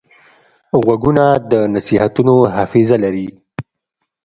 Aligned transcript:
غوږونه 0.83 1.25
د 1.51 1.53
نصیحتونو 1.73 2.35
حافظه 2.55 2.95
لري 3.03 3.27